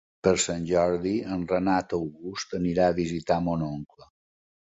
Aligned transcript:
Per 0.25 0.31
Sant 0.43 0.63
Jordi 0.69 1.11
en 1.35 1.43
Renat 1.51 1.93
August 1.97 2.57
anirà 2.61 2.87
a 2.93 2.97
visitar 3.01 3.39
mon 3.49 3.67
oncle. 3.67 4.09